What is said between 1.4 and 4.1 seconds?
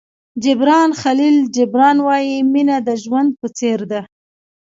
جبران وایي مینه د ژوند په څېر ده.